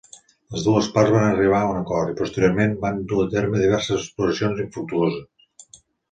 Les 0.53 0.61
dues 0.67 0.87
parts 0.93 1.11
van 1.15 1.25
arribar 1.25 1.59
a 1.65 1.67
un 1.73 1.75
acord 1.81 2.13
i, 2.13 2.15
posteriorment, 2.21 2.73
van 2.85 2.97
dur 3.11 3.19
a 3.25 3.27
terme 3.33 3.61
diverses 3.65 3.97
exploracions 4.05 4.63
infructuoses. 4.65 5.77